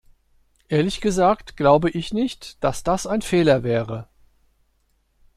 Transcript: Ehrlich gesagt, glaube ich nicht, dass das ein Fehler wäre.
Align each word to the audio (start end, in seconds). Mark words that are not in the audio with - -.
Ehrlich 0.67 0.99
gesagt, 0.99 1.57
glaube 1.57 1.91
ich 1.91 2.11
nicht, 2.11 2.57
dass 2.63 2.81
das 2.81 3.05
ein 3.05 3.21
Fehler 3.21 3.61
wäre. 3.61 4.07